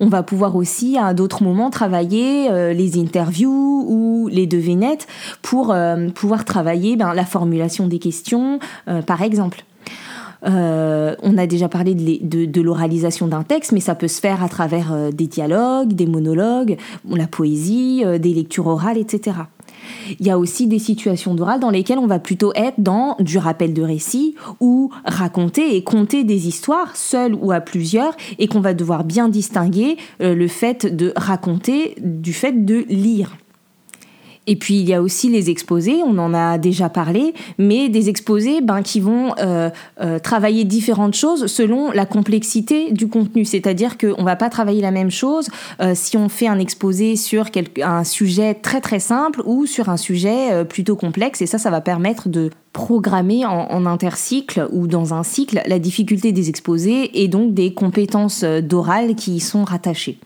On 0.00 0.08
va 0.08 0.22
pouvoir 0.22 0.56
aussi 0.56 0.98
à 0.98 1.14
d'autres 1.14 1.42
moments 1.42 1.70
travailler 1.70 2.48
les 2.74 2.98
interviews 2.98 3.84
ou 3.88 4.28
les 4.28 4.46
devinettes 4.46 5.06
pour 5.42 5.74
pouvoir 6.14 6.44
travailler 6.44 6.96
ben, 6.96 7.14
la 7.14 7.24
formulation 7.24 7.86
des 7.86 7.98
questions, 7.98 8.58
par 9.06 9.22
exemple. 9.22 9.64
Euh, 10.44 11.14
on 11.22 11.38
a 11.38 11.46
déjà 11.46 11.68
parlé 11.68 11.94
de, 11.94 12.60
l'oralisation 12.60 13.26
d'un 13.26 13.42
texte, 13.42 13.72
mais 13.72 13.80
ça 13.80 13.94
peut 13.94 14.08
se 14.08 14.20
faire 14.20 14.42
à 14.42 14.48
travers 14.48 14.92
euh, 14.92 15.10
des 15.10 15.26
dialogues, 15.26 15.92
des 15.92 16.06
monologues, 16.06 16.76
la 17.08 17.26
poésie, 17.26 18.02
euh, 18.04 18.18
des 18.18 18.34
lectures 18.34 18.66
orales, 18.66 18.98
etc. 18.98 19.36
Il 20.20 20.26
y 20.26 20.30
a 20.30 20.38
aussi 20.38 20.68
des 20.68 20.78
situations 20.78 21.34
d'oral 21.34 21.58
dans 21.58 21.70
lesquelles 21.70 21.98
on 21.98 22.06
va 22.06 22.18
plutôt 22.20 22.52
être 22.54 22.78
dans 22.78 23.16
du 23.18 23.38
rappel 23.38 23.74
de 23.74 23.82
récits 23.82 24.36
ou 24.60 24.90
raconter 25.04 25.76
et 25.76 25.82
conter 25.82 26.22
des 26.22 26.46
histoires, 26.46 26.96
seul 26.96 27.34
ou 27.34 27.50
à 27.50 27.60
plusieurs, 27.60 28.16
et 28.38 28.46
qu'on 28.46 28.60
va 28.60 28.74
devoir 28.74 29.02
bien 29.02 29.28
distinguer 29.28 29.96
le 30.20 30.46
fait 30.46 30.86
de 30.86 31.12
raconter 31.16 31.96
du 32.00 32.32
fait 32.32 32.64
de 32.64 32.84
lire. 32.88 33.36
Et 34.46 34.56
puis 34.56 34.74
il 34.74 34.88
y 34.88 34.94
a 34.94 35.00
aussi 35.00 35.28
les 35.28 35.50
exposés, 35.50 36.00
on 36.04 36.18
en 36.18 36.34
a 36.34 36.58
déjà 36.58 36.88
parlé, 36.88 37.32
mais 37.58 37.88
des 37.88 38.08
exposés 38.08 38.60
ben, 38.60 38.82
qui 38.82 38.98
vont 38.98 39.34
euh, 39.38 39.70
euh, 40.00 40.18
travailler 40.18 40.64
différentes 40.64 41.14
choses 41.14 41.46
selon 41.46 41.92
la 41.92 42.06
complexité 42.06 42.90
du 42.90 43.08
contenu. 43.08 43.44
C'est-à-dire 43.44 43.98
qu'on 43.98 44.20
ne 44.20 44.24
va 44.24 44.34
pas 44.34 44.50
travailler 44.50 44.82
la 44.82 44.90
même 44.90 45.10
chose 45.10 45.48
euh, 45.80 45.92
si 45.94 46.16
on 46.16 46.28
fait 46.28 46.48
un 46.48 46.58
exposé 46.58 47.14
sur 47.14 47.46
un 47.82 48.04
sujet 48.04 48.54
très 48.54 48.80
très 48.80 48.98
simple 48.98 49.42
ou 49.44 49.66
sur 49.66 49.88
un 49.88 49.96
sujet 49.96 50.64
plutôt 50.64 50.96
complexe. 50.96 51.40
Et 51.40 51.46
ça, 51.46 51.58
ça 51.58 51.70
va 51.70 51.80
permettre 51.80 52.28
de 52.28 52.50
programmer 52.72 53.44
en, 53.44 53.86
intercycle 53.86 54.68
ou 54.72 54.86
dans 54.86 55.12
un 55.12 55.22
cycle 55.22 55.60
la 55.66 55.78
difficulté 55.78 56.32
des 56.32 56.48
exposés 56.48 57.22
et 57.22 57.28
donc 57.28 57.52
des 57.52 57.74
compétences 57.74 58.44
d'oral 58.44 59.14
qui 59.14 59.36
y 59.36 59.40
sont 59.40 59.64
rattachées. 59.64 60.18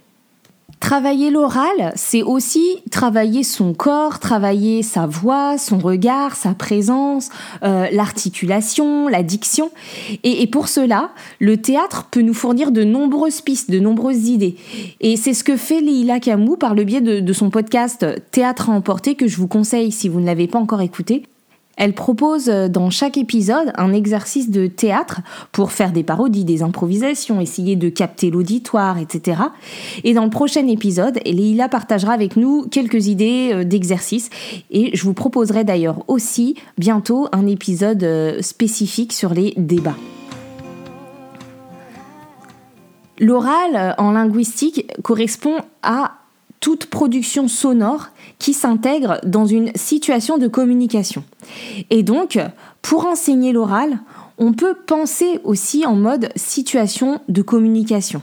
Travailler 0.86 1.30
l'oral, 1.30 1.92
c'est 1.96 2.22
aussi 2.22 2.80
travailler 2.92 3.42
son 3.42 3.74
corps, 3.74 4.20
travailler 4.20 4.84
sa 4.84 5.04
voix, 5.04 5.58
son 5.58 5.78
regard, 5.78 6.36
sa 6.36 6.54
présence, 6.54 7.30
euh, 7.64 7.88
l'articulation, 7.90 9.08
la 9.08 9.24
diction. 9.24 9.72
Et, 10.22 10.46
pour 10.46 10.68
cela, 10.68 11.10
le 11.40 11.56
théâtre 11.56 12.06
peut 12.08 12.20
nous 12.20 12.34
fournir 12.34 12.70
de 12.70 12.84
nombreuses 12.84 13.40
pistes, 13.40 13.68
de 13.68 13.80
nombreuses 13.80 14.28
idées. 14.28 14.54
Et 15.00 15.16
c'est 15.16 15.34
ce 15.34 15.42
que 15.42 15.56
fait 15.56 15.80
Leila 15.80 16.20
Kamou 16.20 16.56
par 16.56 16.76
le 16.76 16.84
biais 16.84 17.00
de, 17.00 17.18
de 17.18 17.32
son 17.32 17.50
podcast 17.50 18.06
Théâtre 18.30 18.70
à 18.70 18.72
emporter 18.72 19.16
que 19.16 19.26
je 19.26 19.38
vous 19.38 19.48
conseille 19.48 19.90
si 19.90 20.08
vous 20.08 20.20
ne 20.20 20.26
l'avez 20.26 20.46
pas 20.46 20.60
encore 20.60 20.82
écouté. 20.82 21.24
Elle 21.76 21.92
propose 21.92 22.48
euh, 22.48 22.68
dans 22.68 22.90
chaque 22.90 23.18
épisode 23.18 23.72
un 23.76 23.92
exercice 23.92 24.50
de 24.50 24.66
théâtre 24.66 25.20
pour 25.52 25.72
faire 25.72 25.92
des 25.92 26.02
parodies, 26.02 26.44
des 26.44 26.62
improvisations, 26.62 27.40
essayer 27.40 27.76
de 27.76 27.88
capter 27.88 28.30
l'auditoire, 28.30 28.98
etc. 28.98 29.42
Et 30.02 30.14
dans 30.14 30.24
le 30.24 30.30
prochain 30.30 30.66
épisode, 30.66 31.20
Leila 31.24 31.68
partagera 31.68 32.12
avec 32.12 32.36
nous 32.36 32.66
quelques 32.68 33.06
idées 33.08 33.50
euh, 33.52 33.64
d'exercices 33.64 34.30
et 34.70 34.96
je 34.96 35.04
vous 35.04 35.14
proposerai 35.14 35.64
d'ailleurs 35.64 36.02
aussi 36.08 36.56
bientôt 36.78 37.28
un 37.32 37.46
épisode 37.46 38.02
euh, 38.02 38.40
spécifique 38.40 39.12
sur 39.12 39.34
les 39.34 39.52
débats. 39.56 39.96
L'oral 43.18 43.94
en 43.96 44.12
linguistique 44.12 44.92
correspond 45.02 45.56
à 45.82 46.12
toute 46.66 46.86
production 46.86 47.46
sonore 47.46 48.08
qui 48.40 48.52
s'intègre 48.52 49.20
dans 49.24 49.46
une 49.46 49.70
situation 49.76 50.36
de 50.36 50.48
communication. 50.48 51.22
Et 51.90 52.02
donc, 52.02 52.40
pour 52.82 53.06
enseigner 53.06 53.52
l'oral, 53.52 54.00
on 54.36 54.52
peut 54.52 54.74
penser 54.74 55.38
aussi 55.44 55.86
en 55.86 55.94
mode 55.94 56.28
situation 56.34 57.20
de 57.28 57.40
communication. 57.40 58.20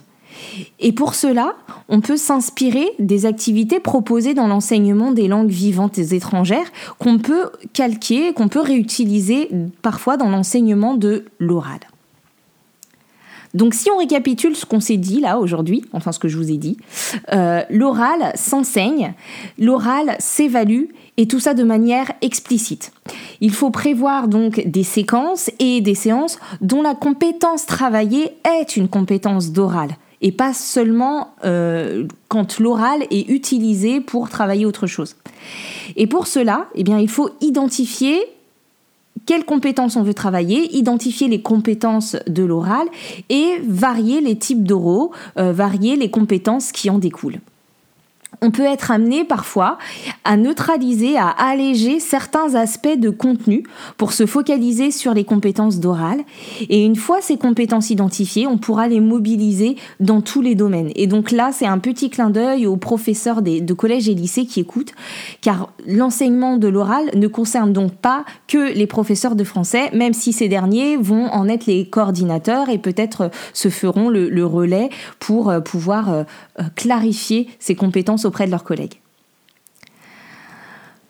Et 0.81 0.91
pour 0.91 1.15
cela, 1.15 1.55
on 1.87 2.01
peut 2.01 2.17
s'inspirer 2.17 2.85
des 2.99 3.25
activités 3.25 3.79
proposées 3.79 4.33
dans 4.33 4.47
l'enseignement 4.47 5.13
des 5.13 5.29
langues 5.29 5.49
vivantes 5.49 5.97
et 5.97 6.13
étrangères 6.13 6.69
qu'on 6.99 7.19
peut 7.19 7.49
calquer, 7.71 8.33
qu'on 8.33 8.49
peut 8.49 8.59
réutiliser 8.59 9.47
parfois 9.81 10.17
dans 10.17 10.29
l'enseignement 10.29 10.95
de 10.95 11.23
l'oral. 11.39 11.79
Donc 13.53 13.73
si 13.73 13.89
on 13.91 13.97
récapitule 13.97 14.55
ce 14.55 14.65
qu'on 14.65 14.79
s'est 14.79 14.97
dit 14.97 15.19
là 15.19 15.37
aujourd'hui, 15.37 15.85
enfin 15.93 16.11
ce 16.11 16.19
que 16.19 16.27
je 16.27 16.37
vous 16.37 16.51
ai 16.51 16.57
dit, 16.57 16.77
euh, 17.33 17.61
l'oral 17.69 18.31
s'enseigne, 18.35 19.13
l'oral 19.59 20.15
s'évalue 20.19 20.85
et 21.17 21.27
tout 21.27 21.39
ça 21.39 21.53
de 21.53 21.63
manière 21.63 22.11
explicite. 22.21 22.91
Il 23.41 23.51
faut 23.51 23.69
prévoir 23.69 24.27
donc 24.27 24.63
des 24.65 24.83
séquences 24.83 25.51
et 25.59 25.81
des 25.81 25.95
séances 25.95 26.39
dont 26.61 26.81
la 26.81 26.95
compétence 26.95 27.65
travaillée 27.65 28.31
est 28.59 28.75
une 28.75 28.87
compétence 28.87 29.51
d'oral 29.51 29.97
et 30.23 30.31
pas 30.31 30.53
seulement 30.53 31.35
euh, 31.43 32.07
quand 32.29 32.59
l'oral 32.59 33.03
est 33.11 33.29
utilisé 33.29 33.99
pour 33.99 34.29
travailler 34.29 34.65
autre 34.65 34.87
chose. 34.87 35.17
Et 35.97 36.07
pour 36.07 36.27
cela, 36.27 36.67
eh 36.75 36.81
il 36.81 37.09
faut 37.09 37.29
identifier 37.41 38.19
quelles 39.25 39.45
compétences 39.45 39.95
on 39.95 40.03
veut 40.03 40.13
travailler, 40.13 40.75
identifier 40.75 41.27
les 41.27 41.41
compétences 41.41 42.15
de 42.27 42.43
l'oral 42.43 42.87
et 43.29 43.59
varier 43.67 44.21
les 44.21 44.37
types 44.37 44.63
d'oraux, 44.63 45.11
euh, 45.37 45.51
varier 45.51 45.95
les 45.95 46.09
compétences 46.09 46.71
qui 46.71 46.89
en 46.89 46.99
découlent 46.99 47.39
on 48.41 48.51
peut 48.51 48.63
être 48.63 48.91
amené 48.91 49.23
parfois 49.23 49.77
à 50.23 50.37
neutraliser, 50.37 51.17
à 51.17 51.29
alléger 51.29 51.99
certains 51.99 52.55
aspects 52.55 52.97
de 52.97 53.09
contenu 53.09 53.63
pour 53.97 54.13
se 54.13 54.25
focaliser 54.25 54.91
sur 54.91 55.13
les 55.13 55.23
compétences 55.23 55.79
d'oral. 55.79 56.21
Et 56.69 56.83
une 56.83 56.95
fois 56.95 57.21
ces 57.21 57.37
compétences 57.37 57.89
identifiées, 57.89 58.47
on 58.47 58.57
pourra 58.57 58.87
les 58.87 58.99
mobiliser 58.99 59.75
dans 59.99 60.21
tous 60.21 60.41
les 60.41 60.55
domaines. 60.55 60.91
Et 60.95 61.07
donc 61.07 61.31
là, 61.31 61.51
c'est 61.51 61.65
un 61.65 61.79
petit 61.79 62.09
clin 62.09 62.29
d'œil 62.29 62.67
aux 62.67 62.77
professeurs 62.77 63.41
de 63.41 63.73
collèges 63.73 64.09
et 64.09 64.13
lycées 64.13 64.45
qui 64.45 64.59
écoutent, 64.59 64.93
car 65.41 65.69
l'enseignement 65.87 66.57
de 66.57 66.67
l'oral 66.67 67.11
ne 67.15 67.27
concerne 67.27 67.73
donc 67.73 67.93
pas 67.93 68.25
que 68.47 68.73
les 68.73 68.87
professeurs 68.87 69.35
de 69.35 69.43
français, 69.43 69.89
même 69.93 70.13
si 70.13 70.33
ces 70.33 70.47
derniers 70.47 70.97
vont 70.97 71.27
en 71.27 71.47
être 71.47 71.65
les 71.65 71.85
coordinateurs 71.85 72.69
et 72.69 72.77
peut-être 72.77 73.29
se 73.53 73.69
feront 73.69 74.09
le, 74.09 74.43
relais 74.43 74.89
pour 75.19 75.49
euh, 75.49 75.61
pouvoir 75.61 76.11
euh, 76.11 76.23
euh, 76.59 76.63
clarifier 76.75 77.47
ces 77.59 77.75
compétences 77.75 78.22
auprès 78.25 78.45
de 78.45 78.51
leurs 78.51 78.63
collègues. 78.63 78.99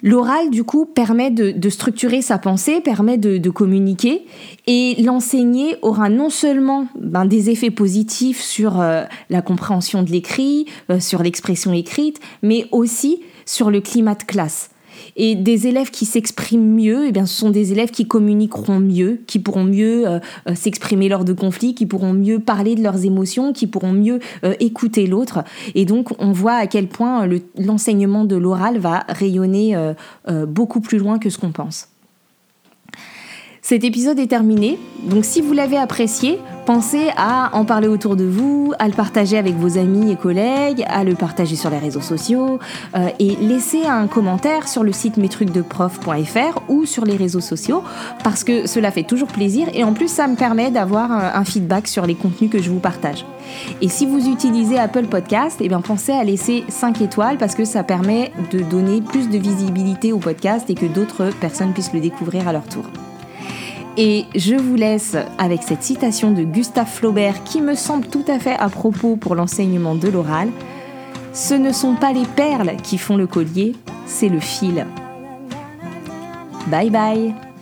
L'oral, 0.05 0.49
du 0.49 0.65
coup, 0.65 0.85
permet 0.85 1.31
de, 1.31 1.69
structurer 1.69 2.21
sa 2.21 2.37
pensée, 2.37 2.81
permet 2.81 3.17
de, 3.17 3.49
communiquer, 3.49 4.25
et 4.67 5.01
l'enseigner 5.01 5.77
aura 5.81 6.09
non 6.09 6.29
seulement 6.29 6.87
ben, 6.99 7.25
des 7.25 7.49
effets 7.49 7.71
positifs 7.71 8.41
sur 8.41 8.81
euh, 8.81 9.03
la 9.29 9.41
compréhension 9.41 10.03
de 10.03 10.11
l'écrit, 10.11 10.65
euh, 10.89 10.99
sur 10.99 11.23
l'expression 11.23 11.71
écrite, 11.71 12.19
mais 12.41 12.67
aussi 12.71 13.21
sur 13.45 13.71
le 13.71 13.79
climat 13.79 14.15
de 14.15 14.23
classe. 14.23 14.71
Et 15.15 15.35
des 15.35 15.67
élèves 15.67 15.91
qui 15.91 16.05
s'expriment 16.05 16.75
mieux, 16.75 17.07
eh 17.07 17.11
bien, 17.11 17.25
ce 17.25 17.35
sont 17.35 17.49
des 17.49 17.71
élèves 17.71 17.91
qui 17.91 18.07
communiqueront 18.07 18.79
mieux, 18.79 19.21
qui 19.27 19.39
pourront 19.39 19.63
mieux 19.63 20.07
euh, 20.07 20.19
euh, 20.47 20.55
s'exprimer 20.55 21.09
lors 21.09 21.25
de 21.25 21.33
conflits, 21.33 21.75
qui 21.75 21.85
pourront 21.85 22.13
mieux 22.13 22.39
parler 22.39 22.75
de 22.75 22.81
leurs 22.81 23.05
émotions, 23.05 23.53
qui 23.53 23.67
pourront 23.67 23.93
mieux 23.93 24.19
euh, 24.43 24.53
écouter 24.59 25.07
l'autre. 25.07 25.43
Et 25.75 25.85
donc, 25.85 26.09
on 26.19 26.31
voit 26.31 26.55
à 26.55 26.67
quel 26.67 26.87
point 26.87 27.27
l'enseignement 27.57 28.25
de 28.25 28.35
l'oral 28.35 28.79
va 28.79 29.05
rayonner 29.07 29.75
beaucoup 30.47 30.81
plus 30.81 30.97
loin 30.97 31.19
que 31.19 31.29
ce 31.29 31.37
qu'on 31.37 31.51
pense. 31.51 31.87
Cet 33.61 33.83
épisode 33.83 34.19
est 34.19 34.27
terminé, 34.27 34.77
donc 35.09 35.25
si 35.25 35.41
vous 35.41 35.53
l'avez 35.53 35.77
apprécié, 35.77 36.39
pensez 36.65 37.09
à 37.17 37.49
en 37.53 37.65
parler 37.65 37.87
autour 37.87 38.15
de 38.15 38.25
vous, 38.25 38.73
à 38.79 38.87
le 38.87 38.93
partager 38.93 39.37
avec 39.37 39.55
vos 39.55 39.77
amis 39.77 40.11
et 40.11 40.15
collègues, 40.15 40.83
à 40.87 41.03
le 41.03 41.15
partager 41.15 41.55
sur 41.55 41.69
les 41.69 41.77
réseaux 41.77 42.01
sociaux 42.01 42.59
euh, 42.95 43.09
et 43.19 43.35
laissez 43.41 43.85
un 43.85 44.07
commentaire 44.07 44.67
sur 44.67 44.83
le 44.83 44.91
site 44.91 45.17
mestrucsdeprof.fr 45.17 46.61
ou 46.69 46.85
sur 46.85 47.05
les 47.05 47.15
réseaux 47.15 47.41
sociaux 47.41 47.83
parce 48.23 48.43
que 48.43 48.67
cela 48.67 48.91
fait 48.91 49.03
toujours 49.03 49.27
plaisir 49.27 49.67
et 49.73 49.83
en 49.83 49.93
plus 49.93 50.07
ça 50.07 50.27
me 50.27 50.35
permet 50.35 50.71
d'avoir 50.71 51.11
un, 51.11 51.43
feedback 51.43 51.87
sur 51.87 52.05
les 52.05 52.15
contenus 52.15 52.49
que 52.49 52.61
je 52.61 52.69
vous 52.69 52.79
partage. 52.79 53.25
Et 53.81 53.89
si 53.89 54.05
vous 54.05 54.29
utilisez 54.29 54.79
Apple 54.79 55.07
Podcast, 55.07 55.57
eh 55.59 55.67
bien 55.67 55.81
pensez 55.81 56.13
à 56.13 56.23
laisser 56.23 56.63
5 56.69 57.01
étoiles 57.01 57.37
parce 57.37 57.55
que 57.55 57.65
ça 57.65 57.83
permet 57.83 58.31
de 58.51 58.59
donner 58.59 59.01
plus 59.01 59.29
de 59.29 59.37
visibilité 59.37 60.13
au 60.13 60.19
podcast 60.19 60.69
et 60.69 60.75
que 60.75 60.85
d'autres 60.85 61.29
personnes 61.41 61.73
puissent 61.73 61.93
le 61.93 61.99
découvrir 61.99 62.47
à 62.47 62.53
leur 62.53 62.63
tour. 62.63 62.85
Et 63.97 64.25
je 64.35 64.55
vous 64.55 64.75
laisse 64.75 65.15
avec 65.37 65.61
cette 65.61 65.83
citation 65.83 66.31
de 66.31 66.43
Gustave 66.43 66.87
Flaubert 66.87 67.43
qui 67.43 67.61
me 67.61 67.75
semble 67.75 68.07
tout 68.07 68.25
à 68.27 68.39
fait 68.39 68.55
à 68.55 68.69
propos 68.69 69.15
pour 69.15 69.35
l'enseignement 69.35 69.95
de 69.95 70.07
l'oral. 70.07 70.49
Ce 71.31 71.53
ne 71.53 71.71
sont 71.71 71.95
pas 71.95 72.11
les 72.11 72.25
perles 72.25 72.75
qui 72.81 72.97
font 72.97 73.17
le 73.17 73.27
collier, 73.27 73.73
c'est 74.05 74.29
le 74.29 74.39
fil. 74.39 74.85
Bye 76.67 76.89
bye 76.89 77.52